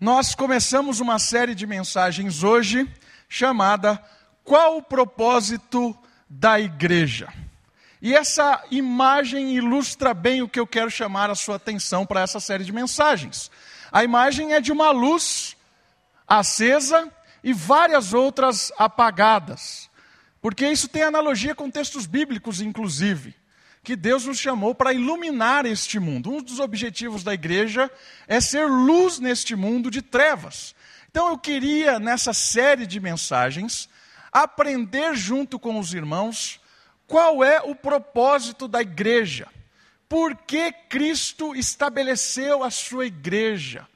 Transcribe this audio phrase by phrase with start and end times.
[0.00, 2.90] nós começamos uma série de mensagens hoje
[3.28, 4.02] chamada
[4.42, 5.94] Qual o propósito
[6.26, 7.30] da igreja?
[8.00, 12.40] E essa imagem ilustra bem o que eu quero chamar a sua atenção para essa
[12.40, 13.50] série de mensagens.
[13.92, 15.54] A imagem é de uma luz
[16.26, 17.12] acesa
[17.44, 19.90] e várias outras apagadas.
[20.40, 23.34] Porque isso tem analogia com textos bíblicos, inclusive
[23.82, 26.30] que Deus nos chamou para iluminar este mundo.
[26.30, 27.90] Um dos objetivos da igreja
[28.28, 30.74] é ser luz neste mundo de trevas.
[31.10, 33.88] Então eu queria, nessa série de mensagens,
[34.30, 36.60] aprender junto com os irmãos
[37.06, 39.48] qual é o propósito da igreja.
[40.08, 43.88] Por que Cristo estabeleceu a sua igreja?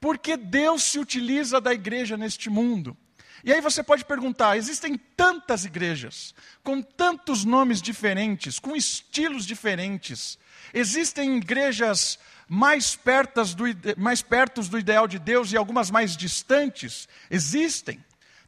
[0.00, 2.96] Por que Deus se utiliza da igreja neste mundo?
[3.44, 10.38] E aí você pode perguntar: existem tantas igrejas, com tantos nomes diferentes, com estilos diferentes.
[10.72, 13.64] Existem igrejas mais, pertas do,
[13.96, 17.08] mais perto do ideal de Deus e algumas mais distantes?
[17.30, 18.02] Existem.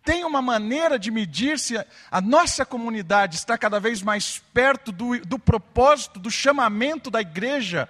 [0.05, 5.19] Tem uma maneira de medir se a nossa comunidade está cada vez mais perto do,
[5.21, 7.89] do propósito, do chamamento da igreja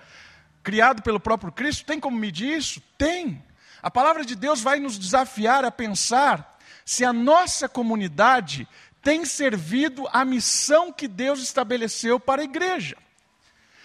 [0.62, 1.84] criado pelo próprio Cristo?
[1.84, 2.80] Tem como medir isso?
[2.96, 3.42] Tem.
[3.82, 6.53] A palavra de Deus vai nos desafiar a pensar
[6.84, 8.68] se a nossa comunidade
[9.02, 12.96] tem servido a missão que Deus estabeleceu para a igreja.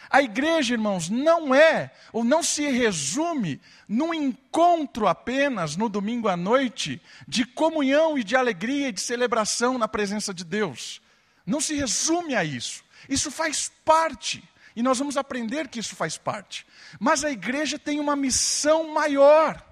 [0.09, 6.35] A igreja, irmãos, não é ou não se resume num encontro apenas no domingo à
[6.35, 10.99] noite de comunhão e de alegria e de celebração na presença de Deus.
[11.45, 12.83] Não se resume a isso.
[13.07, 14.43] Isso faz parte.
[14.75, 16.65] E nós vamos aprender que isso faz parte.
[16.99, 19.63] Mas a igreja tem uma missão maior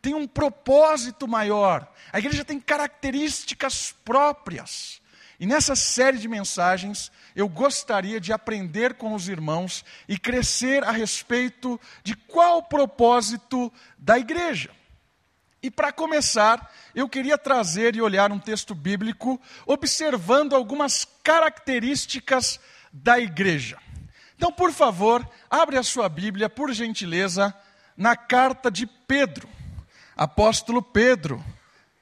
[0.00, 1.86] tem um propósito maior.
[2.12, 5.00] A igreja tem características próprias.
[5.38, 10.90] E nessa série de mensagens, eu gostaria de aprender com os irmãos e crescer a
[10.90, 14.70] respeito de qual o propósito da igreja.
[15.62, 22.58] E para começar, eu queria trazer e olhar um texto bíblico observando algumas características
[22.92, 23.78] da igreja.
[24.36, 27.54] Então, por favor, abre a sua Bíblia, por gentileza,
[27.94, 29.48] na carta de Pedro
[30.20, 31.42] apóstolo Pedro,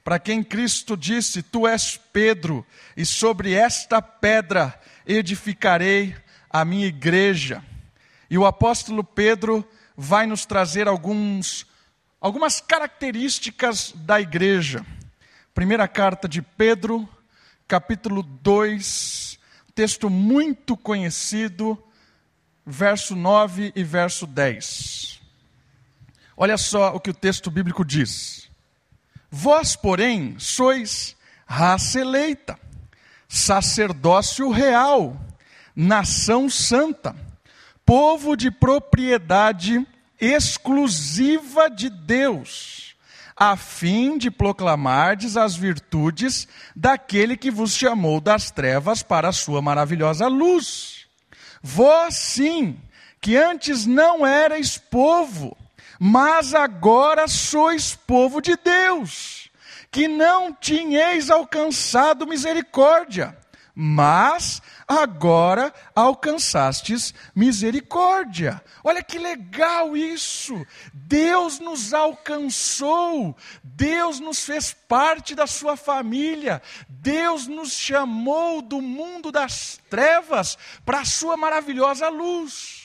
[0.03, 2.65] para quem Cristo disse: Tu és Pedro,
[2.97, 6.13] e sobre esta pedra edificarei
[6.49, 7.63] a minha igreja.
[8.29, 9.65] E o apóstolo Pedro
[9.95, 11.65] vai nos trazer alguns,
[12.19, 14.85] algumas características da igreja.
[15.53, 17.07] Primeira carta de Pedro,
[17.69, 19.39] capítulo 2,
[19.73, 21.81] texto muito conhecido,
[22.65, 25.18] verso 9 e verso 10.
[26.41, 28.49] Olha só o que o texto bíblico diz.
[29.29, 31.13] Vós, porém, sois
[31.45, 32.57] raça eleita,
[33.27, 35.19] sacerdócio real,
[35.75, 37.13] nação santa,
[37.85, 39.85] povo de propriedade
[40.17, 42.95] exclusiva de Deus,
[43.35, 49.61] a fim de proclamardes as virtudes daquele que vos chamou das trevas para a sua
[49.61, 51.05] maravilhosa luz.
[51.61, 52.79] Vós sim,
[53.19, 55.57] que antes não erais povo,
[55.99, 59.51] mas agora sois povo de Deus,
[59.91, 63.37] que não tinhais alcançado misericórdia,
[63.75, 68.63] mas agora alcançastes misericórdia.
[68.83, 70.65] Olha que legal isso!
[70.93, 79.31] Deus nos alcançou, Deus nos fez parte da sua família, Deus nos chamou do mundo
[79.31, 82.78] das trevas para a sua maravilhosa luz.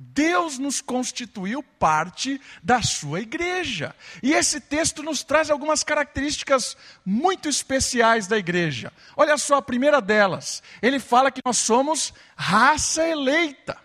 [0.00, 3.92] Deus nos constituiu parte da sua igreja.
[4.22, 8.92] E esse texto nos traz algumas características muito especiais da igreja.
[9.16, 10.62] Olha só a primeira delas.
[10.80, 13.76] Ele fala que nós somos raça eleita,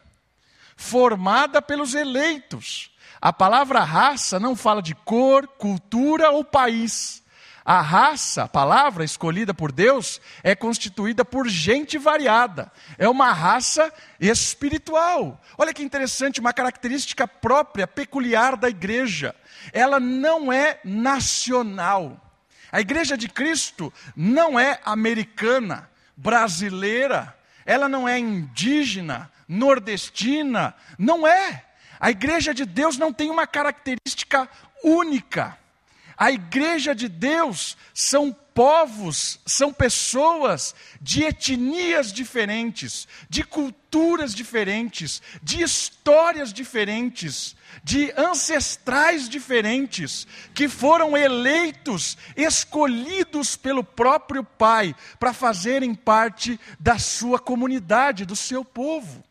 [0.78, 2.92] formada pelos eleitos.
[3.20, 7.23] A palavra raça não fala de cor, cultura ou país.
[7.66, 12.72] A raça, a palavra escolhida por Deus, é constituída por gente variada.
[12.98, 15.42] É uma raça espiritual.
[15.58, 19.34] Olha que interessante, uma característica própria, peculiar da igreja.
[19.72, 22.20] Ela não é nacional.
[22.70, 31.64] A igreja de Cristo não é americana, brasileira, ela não é indígena, nordestina, não é.
[32.00, 34.50] A igreja de Deus não tem uma característica
[34.84, 35.58] única.
[36.18, 45.62] A igreja de Deus são povos, são pessoas de etnias diferentes, de culturas diferentes, de
[45.62, 56.60] histórias diferentes, de ancestrais diferentes, que foram eleitos, escolhidos pelo próprio Pai para fazerem parte
[56.80, 59.24] da sua comunidade, do seu povo.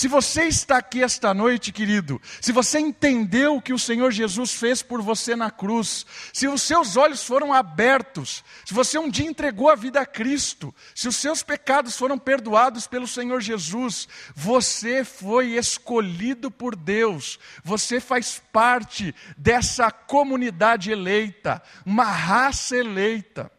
[0.00, 4.54] Se você está aqui esta noite, querido, se você entendeu o que o Senhor Jesus
[4.54, 9.28] fez por você na cruz, se os seus olhos foram abertos, se você um dia
[9.28, 15.04] entregou a vida a Cristo, se os seus pecados foram perdoados pelo Senhor Jesus, você
[15.04, 23.52] foi escolhido por Deus, você faz parte dessa comunidade eleita, uma raça eleita.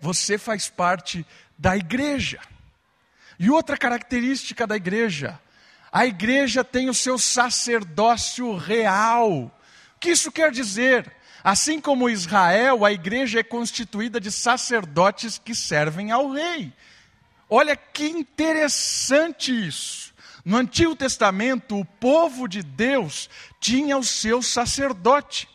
[0.00, 1.24] Você faz parte
[1.56, 2.40] da igreja.
[3.42, 5.36] E outra característica da igreja,
[5.90, 9.52] a igreja tem o seu sacerdócio real.
[9.96, 11.12] O que isso quer dizer?
[11.42, 16.72] Assim como Israel, a igreja é constituída de sacerdotes que servem ao rei.
[17.50, 20.14] Olha que interessante isso.
[20.44, 23.28] No Antigo Testamento, o povo de Deus
[23.58, 25.48] tinha o seu sacerdote.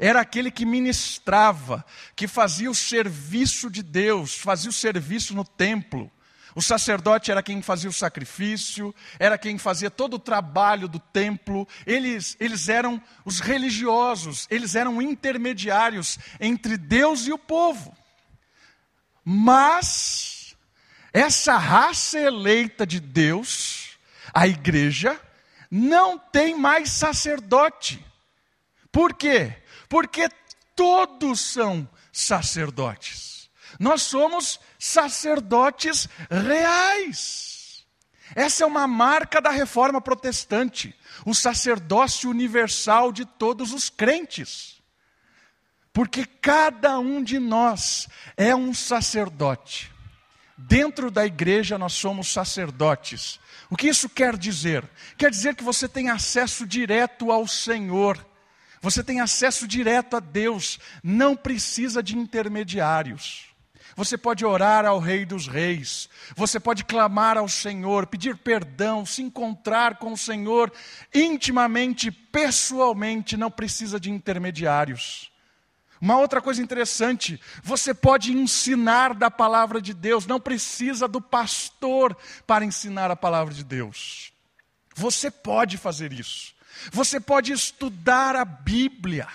[0.00, 1.86] Era aquele que ministrava,
[2.16, 6.10] que fazia o serviço de Deus, fazia o serviço no templo.
[6.54, 11.66] O sacerdote era quem fazia o sacrifício, era quem fazia todo o trabalho do templo.
[11.86, 17.96] Eles, eles eram os religiosos, eles eram intermediários entre Deus e o povo.
[19.24, 20.56] Mas,
[21.12, 23.98] essa raça eleita de Deus,
[24.34, 25.20] a igreja,
[25.70, 28.04] não tem mais sacerdote.
[28.90, 29.54] Por quê?
[29.88, 30.28] Porque
[30.74, 33.39] todos são sacerdotes.
[33.80, 37.86] Nós somos sacerdotes reais.
[38.34, 40.94] Essa é uma marca da reforma protestante,
[41.24, 44.82] o sacerdócio universal de todos os crentes.
[45.94, 48.06] Porque cada um de nós
[48.36, 49.90] é um sacerdote.
[50.58, 53.40] Dentro da igreja nós somos sacerdotes.
[53.70, 54.84] O que isso quer dizer?
[55.16, 58.24] Quer dizer que você tem acesso direto ao Senhor.
[58.82, 63.49] Você tem acesso direto a Deus, não precisa de intermediários.
[63.96, 69.22] Você pode orar ao Rei dos Reis, você pode clamar ao Senhor, pedir perdão, se
[69.22, 70.72] encontrar com o Senhor
[71.14, 75.30] intimamente, pessoalmente, não precisa de intermediários.
[76.00, 82.16] Uma outra coisa interessante, você pode ensinar da palavra de Deus, não precisa do pastor
[82.46, 84.32] para ensinar a palavra de Deus.
[84.94, 86.54] Você pode fazer isso.
[86.90, 89.28] Você pode estudar a Bíblia.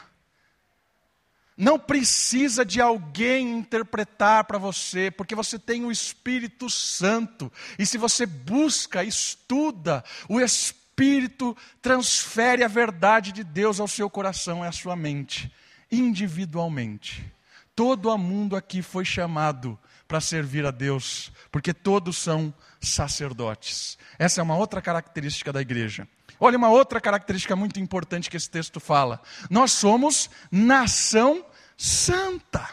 [1.58, 7.52] Não precisa de alguém interpretar para você, porque você tem o Espírito Santo.
[7.80, 14.66] E se você busca, estuda, o Espírito transfere a verdade de Deus ao seu coração
[14.66, 15.50] e à sua mente,
[15.90, 17.26] individualmente.
[17.74, 23.98] Todo mundo aqui foi chamado para servir a Deus, porque todos são sacerdotes.
[24.20, 26.08] Essa é uma outra característica da igreja.
[26.40, 29.22] Olha uma outra característica muito importante que esse texto fala.
[29.50, 31.46] Nós somos nação
[31.78, 32.70] santa,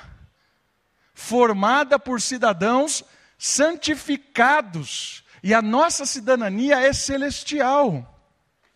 [1.15, 3.05] formada por cidadãos
[3.39, 8.09] santificados, e a nossa cidadania é celestial.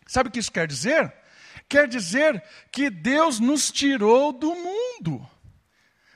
[0.05, 1.13] Sabe o que isso quer dizer?
[1.69, 5.27] Quer dizer que Deus nos tirou do mundo.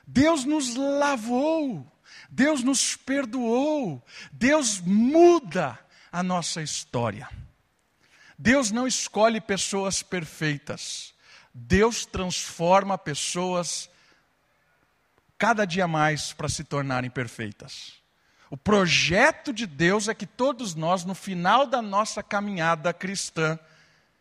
[0.05, 1.89] Deus nos lavou,
[2.29, 5.79] Deus nos perdoou, Deus muda
[6.11, 7.29] a nossa história.
[8.41, 11.13] Deus não escolhe pessoas perfeitas.
[11.53, 13.87] Deus transforma pessoas
[15.37, 17.93] cada dia mais para se tornarem perfeitas.
[18.49, 23.59] O projeto de Deus é que todos nós, no final da nossa caminhada cristã,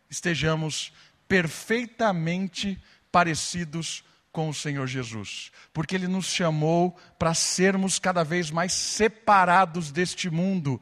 [0.07, 0.93] estejamos
[1.27, 2.79] perfeitamente
[3.11, 9.91] parecidos com o Senhor Jesus, porque Ele nos chamou para sermos cada vez mais separados
[9.91, 10.79] deste mundo,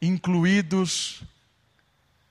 [0.00, 1.24] incluídos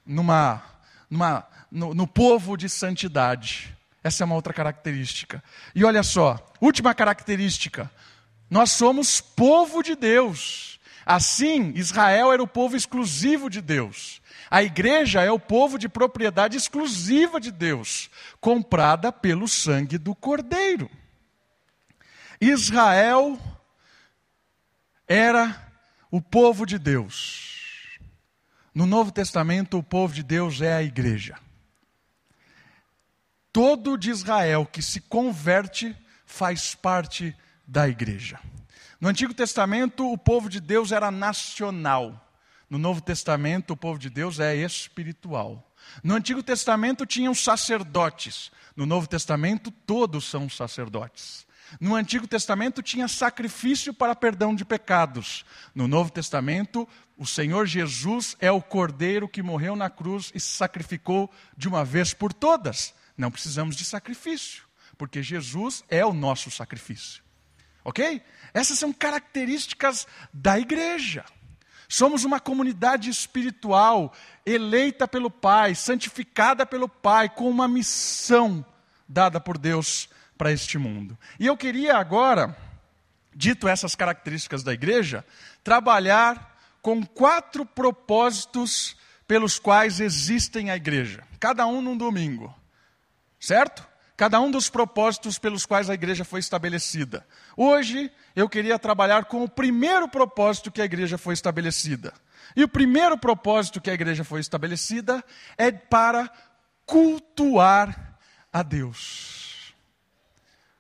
[0.06, 0.64] numa,
[1.10, 3.76] numa, no, no povo de santidade.
[4.04, 5.44] Essa é uma outra característica.
[5.74, 7.90] E olha só, última característica:
[8.50, 10.80] nós somos povo de Deus.
[11.06, 14.22] Assim, Israel era o povo exclusivo de Deus.
[14.50, 18.10] A igreja é o povo de propriedade exclusiva de Deus,
[18.40, 20.90] comprada pelo sangue do Cordeiro.
[22.40, 23.40] Israel
[25.08, 25.72] era
[26.12, 27.55] o povo de Deus.
[28.76, 31.40] No Novo Testamento, o povo de Deus é a igreja.
[33.54, 37.34] Todo de Israel que se converte faz parte
[37.66, 38.38] da igreja.
[39.00, 42.22] No Antigo Testamento, o povo de Deus era nacional.
[42.70, 45.74] No Novo Testamento, o povo de Deus é espiritual.
[46.04, 48.52] No Antigo Testamento tinham sacerdotes.
[48.76, 51.45] No Novo Testamento, todos são sacerdotes.
[51.80, 55.46] No Antigo Testamento tinha sacrifício para perdão de pecados.
[55.74, 60.50] No Novo Testamento, o Senhor Jesus é o cordeiro que morreu na cruz e se
[60.50, 62.94] sacrificou de uma vez por todas.
[63.18, 64.64] Não precisamos de sacrifício,
[64.98, 67.24] porque Jesus é o nosso sacrifício.
[67.84, 68.22] Ok?
[68.54, 71.24] Essas são características da igreja.
[71.88, 74.12] Somos uma comunidade espiritual,
[74.46, 78.66] eleita pelo Pai, santificada pelo Pai, com uma missão
[79.08, 81.18] dada por Deus para este mundo.
[81.40, 82.56] E eu queria agora,
[83.34, 85.26] dito essas características da igreja,
[85.64, 88.96] trabalhar com quatro propósitos
[89.28, 92.54] pelos quais existem a igreja, cada um num domingo.
[93.40, 93.88] Certo?
[94.18, 97.26] Cada um dos propósitos pelos quais a igreja foi estabelecida.
[97.58, 102.14] Hoje eu queria trabalhar com o primeiro propósito que a igreja foi estabelecida.
[102.56, 105.24] E o primeiro propósito que a igreja foi estabelecida
[105.58, 106.32] é para
[106.86, 108.18] cultuar
[108.54, 109.45] a Deus.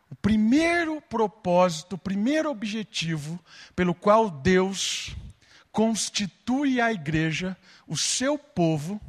[0.09, 3.39] O primeiro propósito, o primeiro objetivo
[3.75, 5.15] pelo qual Deus
[5.71, 7.57] constitui a igreja,
[7.87, 9.01] o seu povo,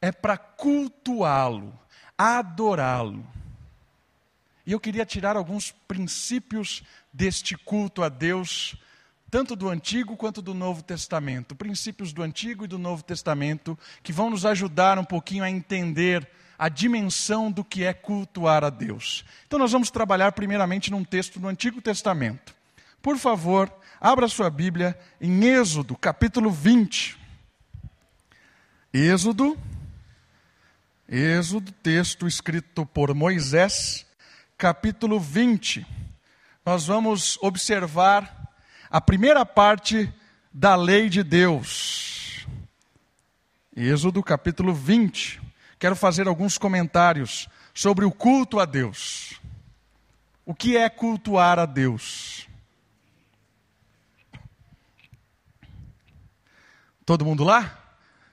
[0.00, 1.78] é para cultuá-lo,
[2.16, 3.26] adorá-lo.
[4.64, 8.76] E eu queria tirar alguns princípios deste culto a Deus,
[9.30, 11.54] tanto do Antigo quanto do Novo Testamento.
[11.54, 16.28] Princípios do Antigo e do Novo Testamento que vão nos ajudar um pouquinho a entender
[16.58, 19.24] a dimensão do que é cultuar a Deus.
[19.46, 22.54] Então, nós vamos trabalhar primeiramente num texto do Antigo Testamento.
[23.02, 27.16] Por favor, abra sua Bíblia em Êxodo, capítulo 20.
[28.92, 29.58] Êxodo,
[31.08, 34.04] Êxodo, texto escrito por Moisés,
[34.58, 35.86] capítulo 20.
[36.64, 38.50] Nós vamos observar
[38.90, 40.12] a primeira parte
[40.52, 42.44] da lei de Deus.
[43.76, 45.45] Êxodo, capítulo 20.
[45.78, 49.40] Quero fazer alguns comentários sobre o culto a Deus.
[50.44, 52.48] O que é cultuar a Deus?
[57.04, 57.78] Todo mundo lá?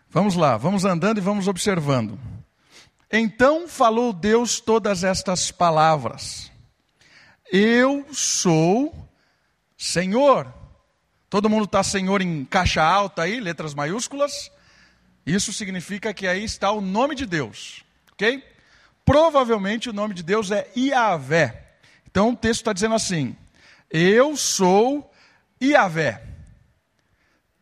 [0.10, 2.20] Vamos lá, vamos andando e vamos observando.
[3.12, 6.52] Então falou Deus todas estas palavras:
[7.52, 9.10] Eu sou
[9.78, 10.52] Senhor.
[11.30, 14.52] Todo mundo está Senhor em caixa alta aí, letras maiúsculas.
[15.26, 18.44] Isso significa que aí está o nome de Deus, ok?
[19.06, 21.76] Provavelmente o nome de Deus é Iavé.
[22.06, 23.36] Então o texto está dizendo assim:
[23.90, 25.12] Eu sou
[25.62, 26.24] Iavé,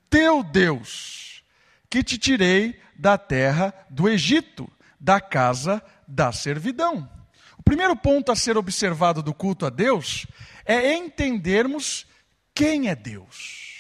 [0.10, 1.44] teu Deus,
[1.90, 7.10] que te tirei da terra do Egito da casa da servidão.
[7.58, 10.28] O primeiro ponto a ser observado do culto a Deus
[10.66, 12.06] é entendermos
[12.54, 13.71] quem é Deus.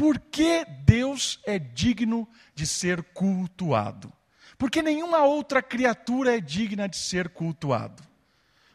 [0.00, 4.10] Por que Deus é digno de ser cultuado?
[4.56, 8.02] Porque nenhuma outra criatura é digna de ser cultuado.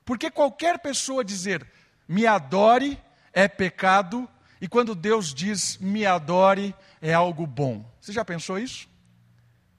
[0.05, 1.67] Porque qualquer pessoa dizer
[2.07, 3.01] me adore
[3.33, 4.29] é pecado,
[4.61, 7.83] e quando Deus diz me adore é algo bom.
[7.99, 8.87] Você já pensou isso?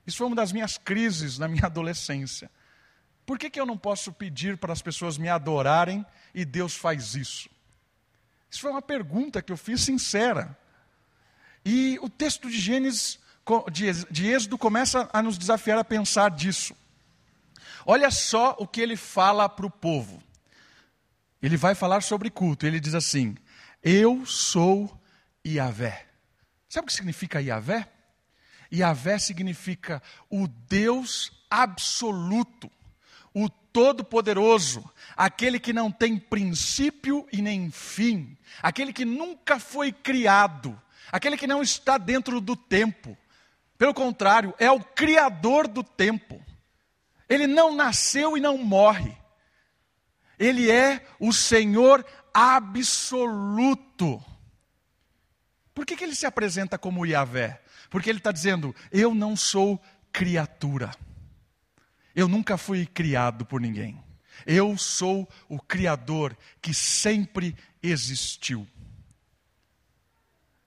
[0.05, 2.51] Isso foi uma das minhas crises na minha adolescência.
[3.25, 7.15] Por que, que eu não posso pedir para as pessoas me adorarem e Deus faz
[7.15, 7.49] isso?
[8.51, 10.59] Isso foi uma pergunta que eu fiz sincera.
[11.69, 13.19] E o texto de Gênesis,
[14.09, 16.77] de Êxodo, começa a nos desafiar a pensar disso.
[17.85, 20.23] Olha só o que ele fala para o povo.
[21.43, 22.67] Ele vai falar sobre culto.
[22.67, 23.37] Ele diz assim:
[23.83, 24.97] Eu sou
[25.45, 26.07] Iavé.
[26.69, 27.89] Sabe o que significa Iavé?
[28.73, 32.71] Yahvé significa o Deus absoluto,
[33.35, 40.81] o Todo-Poderoso, aquele que não tem princípio e nem fim, aquele que nunca foi criado,
[41.11, 43.17] aquele que não está dentro do tempo.
[43.79, 46.43] Pelo contrário, é o Criador do tempo.
[47.29, 49.17] Ele não nasceu e não morre.
[50.39, 54.23] Ele é o Senhor absoluto.
[55.75, 57.61] Por que, que ele se apresenta como Yahvé?
[57.91, 59.83] Porque ele está dizendo: eu não sou
[60.13, 60.91] criatura.
[62.15, 64.03] Eu nunca fui criado por ninguém.
[64.47, 68.67] Eu sou o Criador que sempre existiu.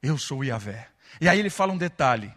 [0.01, 0.89] Eu sou Yahvé.
[1.20, 2.34] E aí ele fala um detalhe: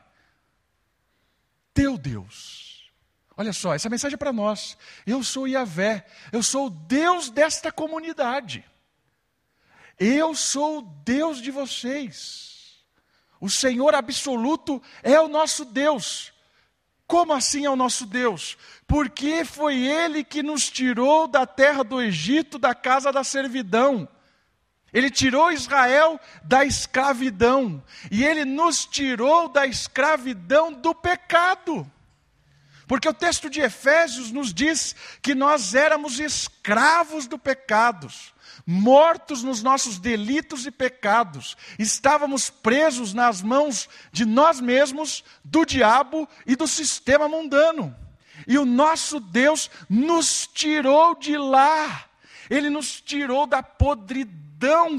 [1.73, 2.91] Teu Deus.
[3.37, 4.77] Olha só, essa mensagem é para nós.
[5.07, 6.07] Eu sou Yahvé.
[6.31, 8.65] Eu sou o Deus desta comunidade.
[9.99, 12.83] Eu sou o Deus de vocês.
[13.41, 16.33] O Senhor absoluto é o nosso Deus.
[17.07, 18.57] Como assim é o nosso Deus?
[18.87, 24.09] Porque foi Ele que nos tirou da terra do Egito, da casa da servidão.
[24.93, 27.83] Ele tirou Israel da escravidão.
[28.11, 31.91] E Ele nos tirou da escravidão do pecado.
[32.87, 38.33] Porque o texto de Efésios nos diz que nós éramos escravos do pecados
[38.67, 46.29] mortos nos nossos delitos e pecados, estávamos presos nas mãos de nós mesmos, do diabo
[46.47, 47.95] e do sistema mundano.
[48.47, 52.05] E o nosso Deus nos tirou de lá,
[52.49, 54.52] Ele nos tirou da podridão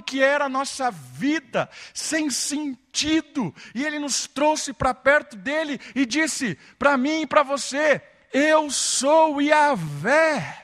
[0.06, 6.06] que era a nossa vida, sem sentido, e Ele nos trouxe para perto dele e
[6.06, 8.02] disse para mim e para você:
[8.32, 10.60] Eu sou Yahvé.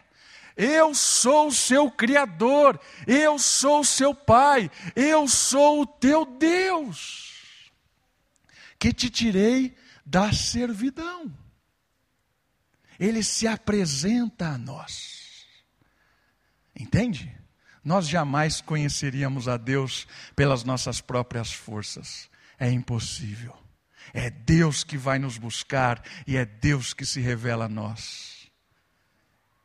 [0.62, 2.77] Eu sou o seu Criador,
[3.08, 7.72] eu sou o seu Pai, eu sou o teu Deus,
[8.77, 9.74] que te tirei
[10.06, 11.34] da servidão.
[13.00, 15.46] Ele se apresenta a nós.
[16.77, 17.38] Entende?
[17.84, 22.30] Nós jamais conheceríamos a Deus pelas nossas próprias forças.
[22.60, 23.56] É impossível.
[24.14, 28.50] É Deus que vai nos buscar e é Deus que se revela a nós.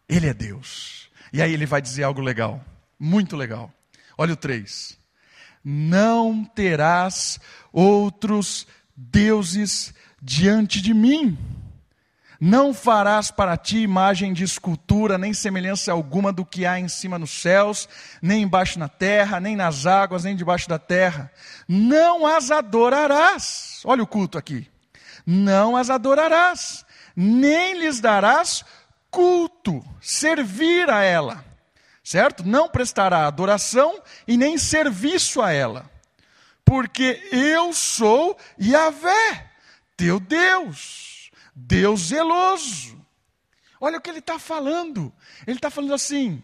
[0.09, 1.11] Ele é Deus.
[1.33, 2.65] E aí ele vai dizer algo legal,
[2.99, 3.73] muito legal.
[4.17, 4.99] Olha o 3.
[5.65, 7.41] Não terás
[7.73, 8.67] outros
[8.97, 11.37] deuses diante de mim.
[12.47, 17.19] Não farás para ti imagem de escultura, nem semelhança alguma do que há em cima
[17.19, 17.89] nos céus,
[18.21, 21.33] nem embaixo na terra, nem nas águas, nem debaixo da terra.
[21.67, 23.81] Não as adorarás.
[23.83, 24.71] Olha o culto aqui.
[25.25, 26.85] Não as adorarás,
[27.17, 28.63] nem lhes darás
[29.11, 31.43] culto, servir a ela.
[32.03, 32.47] Certo?
[32.47, 35.91] Não prestará adoração e nem serviço a ela.
[36.63, 39.47] Porque eu sou Yahvé,
[39.97, 41.14] teu Deus
[41.55, 43.01] Deus zeloso.
[43.81, 45.13] Olha o que ele está falando.
[45.47, 46.43] Ele está falando assim: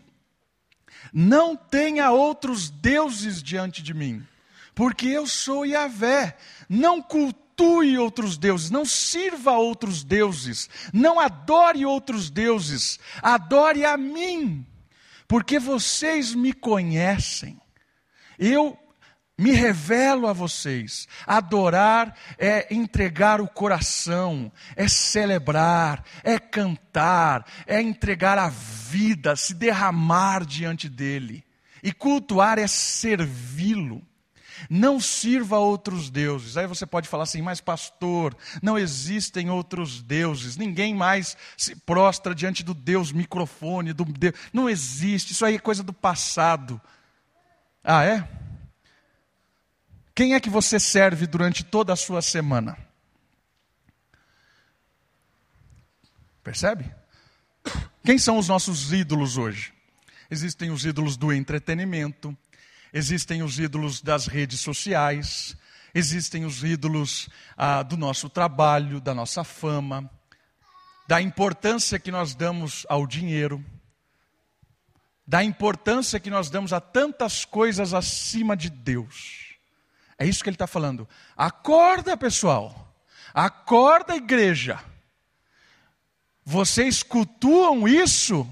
[1.12, 4.26] não tenha outros deuses diante de mim,
[4.74, 6.36] porque eu sou Yahvé.
[6.68, 13.96] Não cultue outros deuses, não sirva a outros deuses, não adore outros deuses, adore a
[13.96, 14.64] mim,
[15.28, 17.60] porque vocês me conhecem.
[18.38, 18.78] Eu
[19.40, 21.08] me revelo a vocês.
[21.26, 30.44] Adorar é entregar o coração, é celebrar, é cantar, é entregar a vida, se derramar
[30.44, 31.42] diante dele.
[31.82, 34.02] E cultuar é servi-lo.
[34.68, 36.58] Não sirva a outros deuses.
[36.58, 40.58] Aí você pode falar assim, mas pastor, não existem outros deuses.
[40.58, 44.34] Ninguém mais se prostra diante do Deus microfone, do Deus.
[44.52, 45.32] Não existe.
[45.32, 46.78] Isso aí é coisa do passado.
[47.82, 48.28] Ah, é?
[50.14, 52.76] Quem é que você serve durante toda a sua semana?
[56.42, 56.92] Percebe?
[58.04, 59.72] Quem são os nossos ídolos hoje?
[60.30, 62.36] Existem os ídolos do entretenimento,
[62.92, 65.56] existem os ídolos das redes sociais,
[65.94, 70.08] existem os ídolos ah, do nosso trabalho, da nossa fama,
[71.06, 73.64] da importância que nós damos ao dinheiro,
[75.26, 79.49] da importância que nós damos a tantas coisas acima de Deus.
[80.20, 81.08] É isso que ele está falando.
[81.34, 82.94] Acorda, pessoal.
[83.32, 84.78] Acorda, igreja.
[86.44, 88.46] Vocês cultuam isso,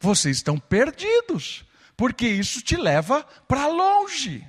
[0.00, 4.46] vocês estão perdidos, porque isso te leva para longe.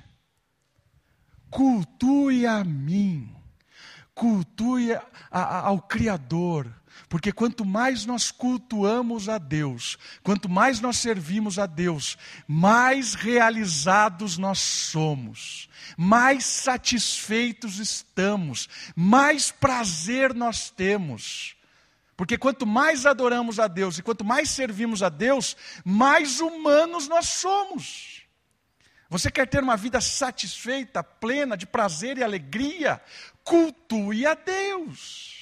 [1.50, 3.34] Cultue a mim,
[4.14, 6.72] cultue a, a, ao Criador,
[7.08, 14.38] porque quanto mais nós cultuamos a Deus, quanto mais nós servimos a Deus, mais realizados
[14.38, 21.56] nós somos, mais satisfeitos estamos, mais prazer nós temos.
[22.16, 27.28] Porque quanto mais adoramos a Deus e quanto mais servimos a Deus, mais humanos nós
[27.28, 28.22] somos.
[29.08, 33.00] Você quer ter uma vida satisfeita, plena, de prazer e alegria?
[33.42, 35.37] Cultue a Deus.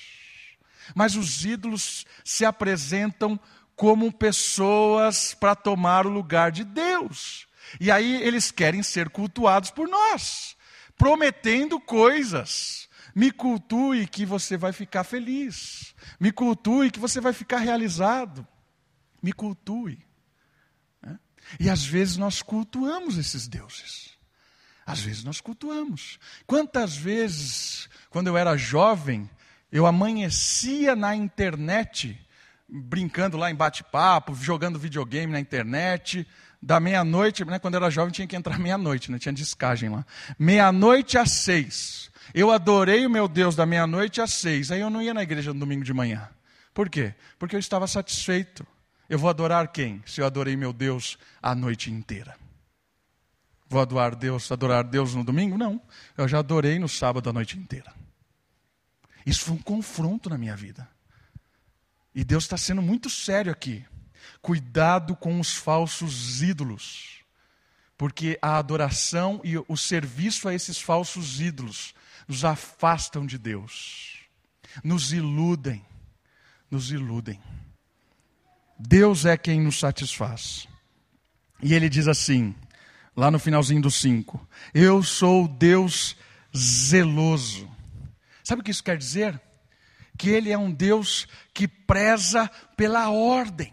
[0.94, 3.38] Mas os ídolos se apresentam
[3.74, 7.46] como pessoas para tomar o lugar de Deus.
[7.80, 10.56] E aí eles querem ser cultuados por nós,
[10.96, 12.88] prometendo coisas.
[13.14, 15.94] Me cultue que você vai ficar feliz.
[16.20, 18.46] Me cultue que você vai ficar realizado.
[19.22, 20.04] Me cultue.
[21.02, 21.18] Né?
[21.58, 24.10] E às vezes nós cultuamos esses deuses.
[24.84, 26.18] Às vezes nós cultuamos.
[26.46, 29.28] Quantas vezes, quando eu era jovem,
[29.76, 32.18] eu amanhecia na internet,
[32.66, 36.26] brincando lá em bate-papo, jogando videogame na internet.
[36.62, 40.06] Da meia-noite, né, quando eu era jovem tinha que entrar meia-noite, né, tinha descagem lá.
[40.38, 42.10] Meia-noite às seis.
[42.32, 44.70] Eu adorei o meu Deus da meia-noite às seis.
[44.70, 46.26] Aí eu não ia na igreja no domingo de manhã.
[46.72, 47.14] Por quê?
[47.38, 48.66] Porque eu estava satisfeito.
[49.10, 50.02] Eu vou adorar quem?
[50.06, 52.34] Se eu adorei meu Deus a noite inteira.
[53.68, 55.58] Vou adorar Deus, adorar Deus no domingo?
[55.58, 55.78] Não.
[56.16, 57.92] Eu já adorei no sábado a noite inteira.
[59.26, 60.88] Isso foi um confronto na minha vida.
[62.14, 63.84] E Deus está sendo muito sério aqui.
[64.40, 67.20] Cuidado com os falsos ídolos.
[67.98, 71.94] Porque a adoração e o serviço a esses falsos ídolos
[72.28, 74.18] nos afastam de Deus,
[74.82, 75.84] nos iludem,
[76.70, 77.40] nos iludem.
[78.78, 80.68] Deus é quem nos satisfaz.
[81.62, 82.54] E ele diz assim:
[83.16, 84.46] lá no finalzinho do 5.
[84.74, 86.16] Eu sou Deus
[86.54, 87.75] zeloso.
[88.46, 89.40] Sabe o que isso quer dizer?
[90.16, 93.72] Que Ele é um Deus que preza pela ordem,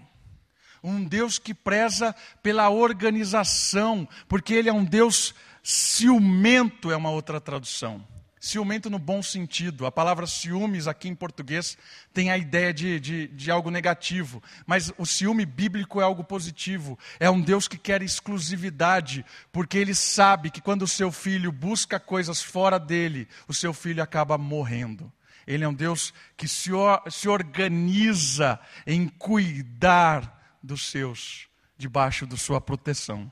[0.84, 7.40] um Deus que preza pela organização, porque Ele é um Deus ciumento, é uma outra
[7.40, 8.04] tradução.
[8.44, 9.86] Ciumento no bom sentido.
[9.86, 11.78] A palavra ciúmes aqui em português
[12.14, 17.00] tem a ideia de, de, de, algo negativo, mas o ciúme bíblico é algo positivo.
[17.22, 22.02] É um Deus que quer exclusividade, porque ele sabe que quando o seu filho busca
[22.02, 25.10] coisas fora dele, o seu filho acaba morrendo.
[25.48, 26.72] Ele é um Deus que se,
[27.10, 33.32] se organiza em cuidar dos seus, debaixo da sua proteção.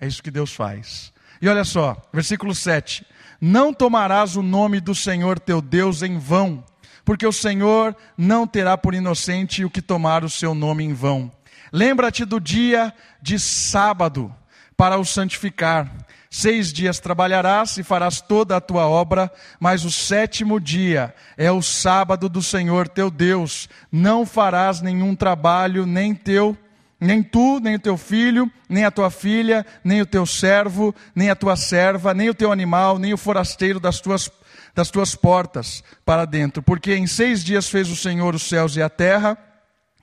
[0.00, 1.12] É isso que Deus faz.
[1.40, 3.04] E olha só, versículo 7.
[3.40, 6.64] Não tomarás o nome do Senhor teu Deus em vão,
[7.04, 11.30] porque o Senhor não terá por inocente o que tomar o seu nome em vão.
[11.72, 14.34] Lembra-te do dia de sábado
[14.76, 15.90] para o santificar.
[16.30, 21.62] Seis dias trabalharás e farás toda a tua obra, mas o sétimo dia é o
[21.62, 23.68] sábado do Senhor teu Deus.
[23.90, 26.56] Não farás nenhum trabalho, nem teu
[26.98, 31.30] nem tu, nem o teu filho, nem a tua filha, nem o teu servo, nem
[31.30, 34.30] a tua serva, nem o teu animal, nem o forasteiro das tuas,
[34.74, 36.62] das tuas portas para dentro.
[36.62, 39.36] Porque em seis dias fez o Senhor os céus e a terra,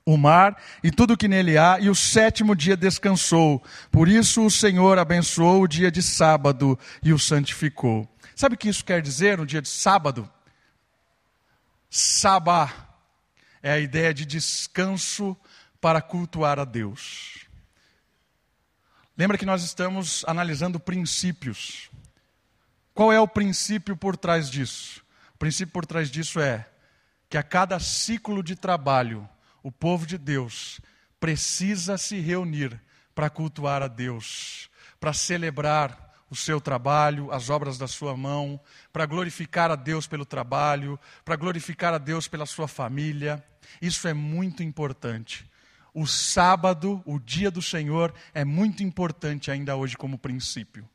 [0.05, 3.63] o mar e tudo o que nele há, e o sétimo dia descansou.
[3.89, 8.07] Por isso o Senhor abençoou o dia de sábado e o santificou.
[8.35, 10.29] Sabe o que isso quer dizer no dia de sábado?
[11.89, 12.71] Sabá
[13.63, 15.37] é a ideia de descanso
[15.83, 17.45] para cultuar a Deus.
[19.17, 21.89] Lembra que nós estamos analisando princípios.
[22.93, 25.03] Qual é o princípio por trás disso?
[25.35, 26.69] O princípio por trás disso é
[27.27, 29.27] que a cada ciclo de trabalho,
[29.61, 30.79] o povo de Deus
[31.19, 32.79] precisa se reunir
[33.13, 34.69] para cultuar a Deus,
[35.01, 38.57] para celebrar o seu trabalho, as obras da sua mão,
[38.93, 43.43] para glorificar a Deus pelo trabalho, para glorificar a Deus pela sua família.
[43.81, 45.51] Isso é muito importante
[45.93, 50.87] o sábado, o dia do Senhor, é muito importante ainda hoje como princípio.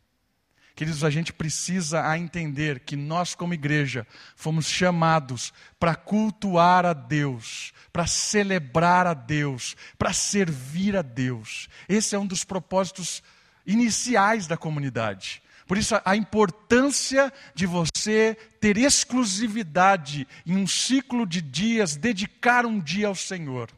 [0.74, 4.06] Queridos, a gente precisa entender que nós, como igreja,
[4.37, 11.68] fomos chamados para cultuar a Deus, para celebrar a Deus, para servir a Deus.
[11.88, 13.24] Esse é um dos propósitos
[13.66, 15.42] iniciais da comunidade.
[15.66, 22.80] Por isso, a importância de você ter exclusividade em um ciclo de dias, dedicar um
[22.80, 23.68] dia ao Senhor.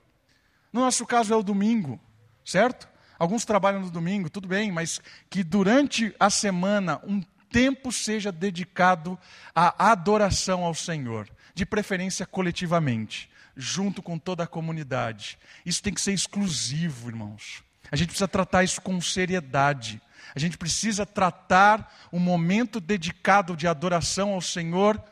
[0.72, 2.00] No nosso caso é o domingo,
[2.44, 2.88] certo?
[3.18, 9.18] Alguns trabalham no domingo, tudo bem, mas que durante a semana um tempo seja dedicado
[9.54, 15.38] à adoração ao Senhor, de preferência coletivamente, junto com toda a comunidade.
[15.66, 17.62] Isso tem que ser exclusivo, irmãos.
[17.90, 20.00] A gente precisa tratar isso com seriedade.
[20.34, 25.02] A gente precisa tratar um momento dedicado de adoração ao Senhor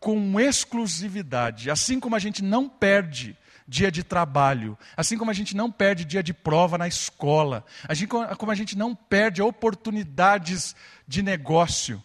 [0.00, 1.70] com exclusividade.
[1.70, 6.04] Assim como a gente não perde dia de trabalho, assim como a gente não perde
[6.04, 10.76] dia de prova na escola, assim como a gente não perde oportunidades
[11.06, 12.02] de negócio.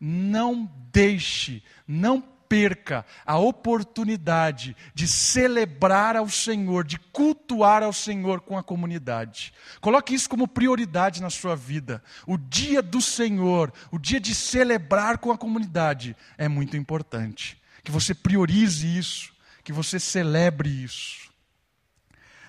[0.00, 8.56] Não deixe, não perca a oportunidade de celebrar ao Senhor, de cultuar ao Senhor com
[8.56, 9.52] a comunidade.
[9.80, 12.02] Coloque isso como prioridade na sua vida.
[12.26, 17.60] O dia do Senhor, o dia de celebrar com a comunidade é muito importante.
[17.82, 19.33] Que você priorize isso
[19.64, 21.24] que você celebre isso.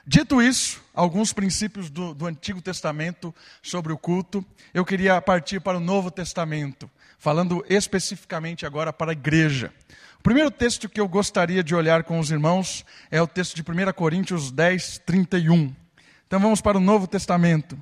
[0.05, 5.77] Dito isso, alguns princípios do, do, Antigo Testamento sobre o culto, eu queria partir para
[5.77, 9.73] o Novo Testamento, falando especificamente agora para a igreja.
[10.19, 13.63] O primeiro texto que eu gostaria de olhar com os irmãos é o texto de
[13.63, 15.75] 1 Coríntios 10, 31.
[16.27, 17.75] Então vamos para o Novo Testamento.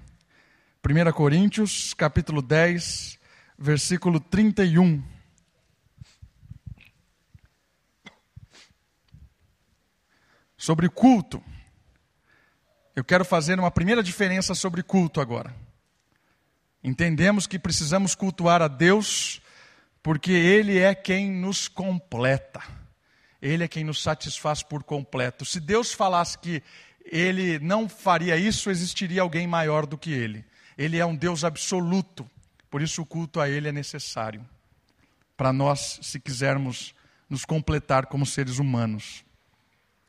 [0.88, 3.19] 1 Coríntios, capítulo 10,
[3.58, 5.04] versículo 31.
[10.63, 11.43] Sobre culto.
[12.95, 15.54] Eu quero fazer uma primeira diferença sobre culto agora.
[16.82, 19.41] Entendemos que precisamos cultuar a Deus
[20.02, 22.62] porque Ele é quem nos completa.
[23.41, 25.43] Ele é quem nos satisfaz por completo.
[25.43, 26.63] Se Deus falasse que
[27.04, 30.45] Ele não faria isso, existiria alguém maior do que Ele.
[30.78, 32.26] Ele é um Deus absoluto.
[32.71, 34.47] Por isso o culto a Ele é necessário.
[35.36, 36.95] Para nós, se quisermos
[37.30, 39.26] nos completar como seres humanos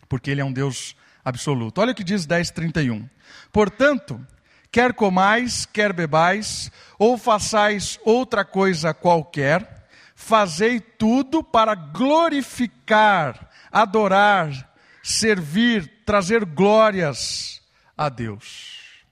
[0.08, 1.80] porque Ele é um Deus absoluto.
[1.80, 3.08] Olha o que diz 10,31.
[3.52, 4.24] Portanto,
[4.70, 16.02] quer comais, quer bebais, ou façais outra coisa qualquer, fazei tudo para glorificar, adorar, servir,
[16.04, 17.62] trazer glórias
[17.96, 19.04] a Deus.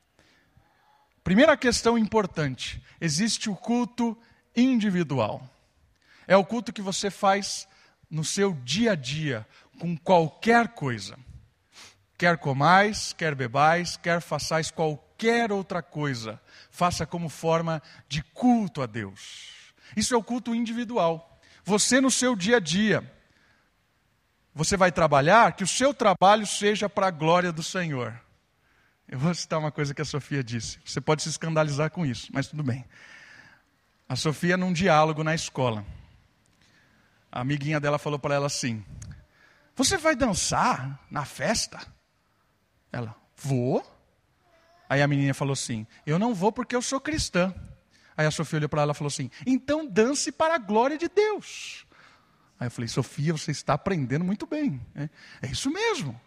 [1.23, 4.17] primeira questão importante: existe o culto
[4.57, 5.49] individual.
[6.27, 7.69] É o culto que você faz
[8.11, 9.47] no seu dia a dia,
[9.83, 11.19] com qualquer coisa.
[12.17, 16.41] Quer comais, quer bebais, quer façais qualquer outra coisa,
[16.71, 19.75] faça como forma de culto a Deus.
[19.97, 21.37] Isso é o culto individual.
[21.65, 23.13] Você no seu dia a dia,
[24.55, 28.15] você vai trabalhar, que o seu trabalho seja para a glória do Senhor.
[29.09, 30.79] Eu vou citar uma coisa que a Sofia disse.
[30.85, 32.85] Você pode se escandalizar com isso, mas tudo bem.
[34.09, 35.85] A Sofia, num diálogo na escola,
[37.33, 38.85] a amiguinha dela falou para ela assim:
[39.75, 41.81] Você vai dançar na festa?
[42.91, 43.85] Ela, vou.
[44.89, 47.55] Aí a menina falou assim: Eu não vou porque eu sou cristã.
[48.17, 51.09] Aí a Sofia olhou para ela e falou assim: Então dance para a glória de
[51.09, 51.87] Deus.
[52.61, 54.81] Aí eu falei: Sofia, você está aprendendo muito bem.
[54.95, 55.09] É,
[55.43, 56.21] é isso mesmo.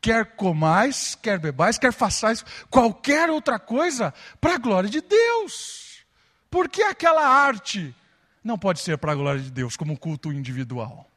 [0.00, 6.04] Quer comais, quer bebais, quer façais qualquer outra coisa para a glória de Deus.
[6.50, 7.94] Por que aquela arte
[8.42, 11.10] não pode ser para a glória de Deus, como culto individual?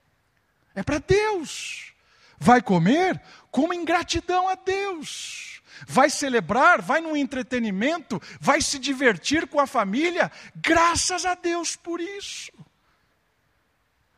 [0.78, 1.92] É para Deus.
[2.38, 3.20] Vai comer?
[3.50, 5.60] Coma em gratidão a Deus.
[5.88, 12.00] Vai celebrar, vai no entretenimento, vai se divertir com a família, graças a Deus por
[12.00, 12.52] isso.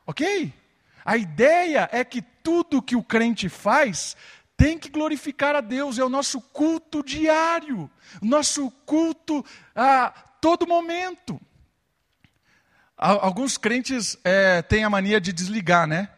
[0.06, 0.54] Ok?
[1.06, 4.18] A ideia é que tudo que o crente faz
[4.58, 7.90] tem que glorificar a Deus, é o nosso culto diário,
[8.22, 10.10] nosso culto a
[10.42, 11.40] todo momento.
[12.98, 16.10] Alguns crentes é, têm a mania de desligar, né?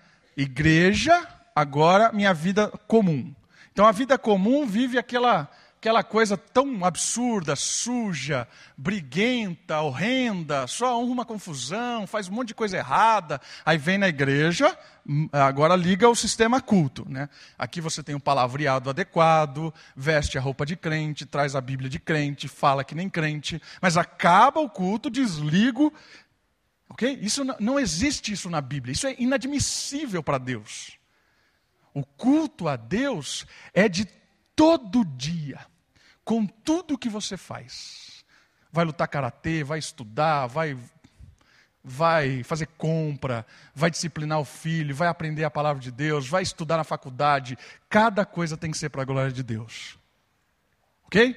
[0.41, 3.33] Igreja, agora minha vida comum.
[3.71, 5.49] Então a vida comum vive aquela
[5.81, 12.77] aquela coisa tão absurda, suja, briguenta, horrenda, só arruma confusão, faz um monte de coisa
[12.77, 13.41] errada.
[13.65, 14.77] Aí vem na igreja,
[15.07, 17.03] hum, agora liga o sistema culto.
[17.09, 17.27] Né?
[17.57, 21.99] Aqui você tem um palavreado adequado, veste a roupa de crente, traz a Bíblia de
[21.99, 25.91] crente, fala que nem crente, mas acaba o culto, desligo.
[27.01, 27.17] Ok?
[27.19, 28.93] Isso não, existe isso na Bíblia.
[28.93, 30.99] Isso é inadmissível para Deus.
[31.95, 34.05] O culto a Deus é de
[34.55, 35.59] todo dia
[36.23, 38.23] com tudo que você faz.
[38.71, 40.77] Vai lutar karatê, vai estudar, vai
[41.83, 46.77] vai fazer compra, vai disciplinar o filho, vai aprender a palavra de Deus, vai estudar
[46.77, 47.57] na faculdade.
[47.89, 49.97] Cada coisa tem que ser para a glória de Deus.
[51.07, 51.35] Ok?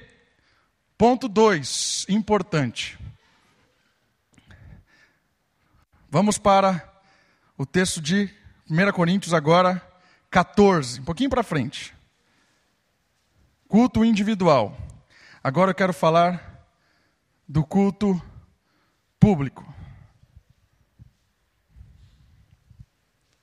[0.95, 2.95] Ponto 2, importante.
[6.09, 7.01] Vamos para
[7.57, 8.29] o texto de
[8.69, 9.81] 1 Coríntios agora,
[10.29, 11.93] 14, um pouquinho para frente.
[13.67, 14.77] Culto individual.
[15.43, 16.67] Agora eu quero falar
[17.47, 18.21] do culto
[19.19, 19.73] público.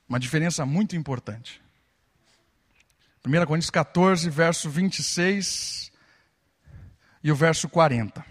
[0.09, 1.61] Uma diferença muito importante.
[3.27, 5.93] 1 Coríntios 14, verso 26
[7.23, 8.25] e o verso 40.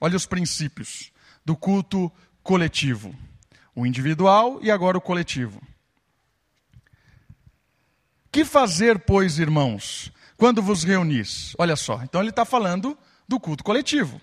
[0.00, 1.12] Olha os princípios
[1.44, 2.10] do culto
[2.42, 3.14] coletivo:
[3.74, 5.60] o individual e agora o coletivo.
[8.30, 10.12] Que fazer, pois, irmãos?
[10.42, 11.54] quando vos reunis.
[11.56, 14.20] Olha só, então ele está falando do culto coletivo.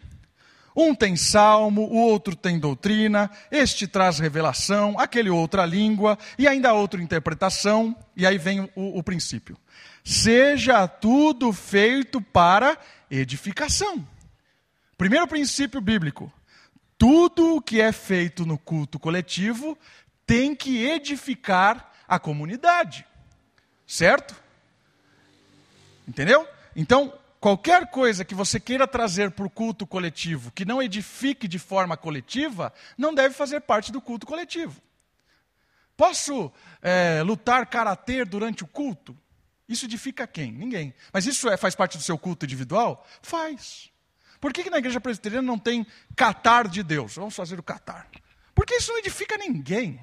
[0.75, 6.73] Um tem salmo, o outro tem doutrina, este traz revelação, aquele outra língua, e ainda
[6.73, 9.57] outra interpretação, e aí vem o, o princípio.
[10.03, 12.77] Seja tudo feito para
[13.09, 14.05] edificação.
[14.97, 16.29] Primeiro princípio bíblico:
[16.99, 19.77] tudo o que é feito no culto coletivo
[20.27, 23.07] tem que edificar a comunidade.
[23.87, 24.35] Certo?
[26.05, 26.45] Entendeu?
[26.75, 31.57] Então, qualquer coisa que você queira trazer para o culto coletivo que não edifique de
[31.57, 34.81] forma coletiva, não deve fazer parte do culto coletivo.
[35.95, 39.17] Posso é, lutar karatê durante o culto?
[39.69, 40.51] Isso edifica quem?
[40.51, 40.93] Ninguém.
[41.13, 43.07] Mas isso é, faz parte do seu culto individual?
[43.21, 43.89] Faz.
[44.39, 47.15] Por que, que na igreja presbiteriana não tem catar de Deus?
[47.15, 48.07] Vamos fazer o catar.
[48.55, 49.99] Porque isso não edifica ninguém.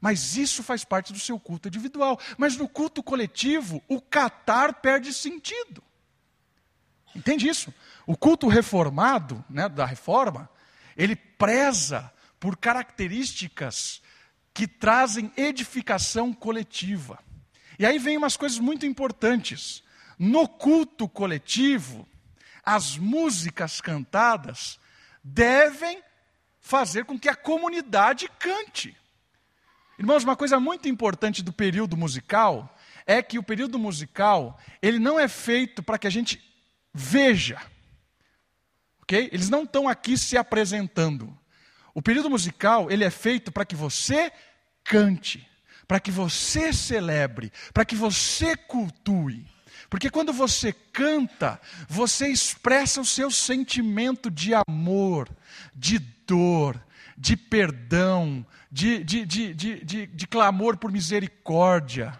[0.00, 2.18] Mas isso faz parte do seu culto individual.
[2.36, 5.82] Mas no culto coletivo, o catar perde sentido.
[7.14, 7.72] Entende isso?
[8.06, 10.48] O culto reformado, né, da reforma,
[10.96, 14.00] ele preza por características
[14.54, 17.18] que trazem edificação coletiva.
[17.78, 19.82] E aí vem umas coisas muito importantes.
[20.18, 22.06] No culto coletivo,
[22.64, 24.78] as músicas cantadas
[25.22, 26.02] devem
[26.60, 28.96] fazer com que a comunidade cante.
[29.98, 32.74] Irmãos, uma coisa muito importante do período musical
[33.06, 36.42] é que o período musical, ele não é feito para que a gente
[36.92, 37.60] veja.
[39.02, 39.28] OK?
[39.32, 41.36] Eles não estão aqui se apresentando.
[41.92, 44.32] O período musical, ele é feito para que você
[44.84, 45.46] cante,
[45.88, 49.46] para que você celebre, para que você cultue.
[49.90, 55.28] Porque quando você canta, você expressa o seu sentimento de amor,
[55.74, 56.80] de dor,
[57.18, 62.18] de perdão, de, de, de, de, clamor por misericórdia.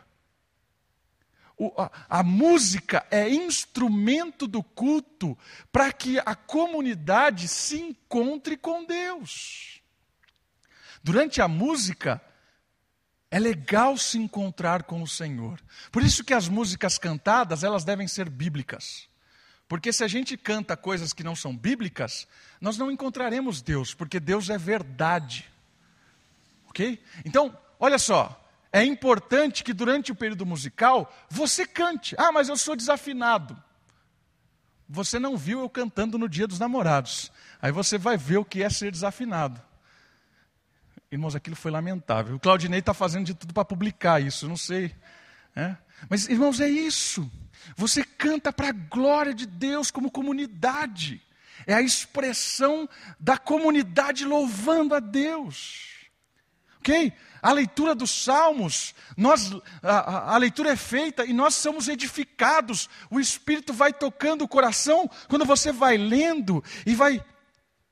[2.09, 5.39] A música é instrumento do culto
[5.71, 9.81] para que a comunidade se encontre com Deus.
[11.05, 12.21] Durante a música,
[13.31, 15.61] é legal se encontrar com o Senhor.
[15.93, 19.09] Por isso que as músicas cantadas, elas devem ser bíblicas.
[19.69, 22.27] Porque se a gente canta coisas que não são bíblicas,
[22.61, 25.49] nós não encontraremos Deus, porque Deus é verdade.
[26.69, 27.01] OK?
[27.25, 28.37] Então, olha só,
[28.73, 32.17] é importante que durante o período musical você cante.
[32.19, 33.57] Ah, mas eu sou desafinado.
[34.89, 37.31] Você não viu eu cantando no Dia dos Namorados.
[37.63, 39.63] Aí você vai ver o que é ser desafinado.
[41.13, 42.37] Irmãos, aquilo foi lamentável.
[42.37, 44.95] O Claudinei está fazendo de tudo para publicar isso, não sei.
[45.57, 45.77] É?
[46.09, 47.29] Mas, irmãos, é isso.
[47.77, 51.21] Você canta para a glória de Deus como comunidade.
[51.67, 55.89] É a expressão da comunidade louvando a Deus.
[56.79, 57.13] Ok?
[57.43, 59.51] A leitura dos salmos, nós,
[59.83, 62.89] a, a, leitura é feita e nós somos edificados.
[63.11, 67.21] O Espírito vai tocando o coração quando você vai lendo e vai.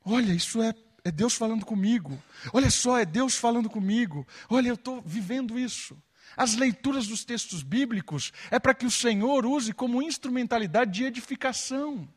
[0.05, 0.73] Olha, isso é
[1.09, 2.23] é Deus falando comigo.
[2.53, 4.27] Olha só, é Deus falando comigo.
[4.49, 5.97] Olha, eu estou vivendo isso.
[6.37, 12.09] As leituras dos textos bíblicos é para que o Senhor use como instrumentalidade de edificação.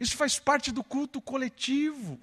[0.00, 2.18] Isso faz parte do culto coletivo.